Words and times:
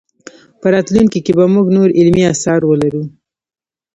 په 0.59 0.67
راتلونکي 0.73 1.19
کې 1.25 1.33
به 1.37 1.45
موږ 1.53 1.67
نور 1.77 1.89
علمي 1.99 2.23
اثار 2.33 2.61
ولرو. 2.65 3.03